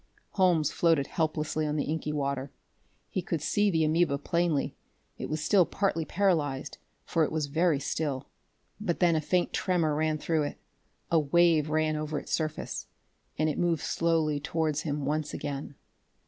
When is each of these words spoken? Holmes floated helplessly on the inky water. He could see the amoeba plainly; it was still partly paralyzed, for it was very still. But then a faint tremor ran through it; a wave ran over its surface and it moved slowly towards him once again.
Holmes 0.31 0.71
floated 0.71 1.05
helplessly 1.05 1.63
on 1.67 1.75
the 1.75 1.83
inky 1.83 2.11
water. 2.11 2.51
He 3.07 3.21
could 3.21 3.39
see 3.39 3.69
the 3.69 3.83
amoeba 3.83 4.17
plainly; 4.17 4.75
it 5.19 5.29
was 5.29 5.43
still 5.43 5.63
partly 5.63 6.05
paralyzed, 6.05 6.79
for 7.05 7.23
it 7.23 7.31
was 7.31 7.45
very 7.45 7.79
still. 7.79 8.27
But 8.79 8.99
then 8.99 9.15
a 9.15 9.21
faint 9.21 9.53
tremor 9.53 9.93
ran 9.93 10.17
through 10.17 10.41
it; 10.41 10.57
a 11.11 11.19
wave 11.19 11.69
ran 11.69 11.95
over 11.95 12.17
its 12.17 12.33
surface 12.33 12.87
and 13.37 13.47
it 13.47 13.59
moved 13.59 13.83
slowly 13.83 14.39
towards 14.39 14.81
him 14.81 15.05
once 15.05 15.35
again. 15.35 15.75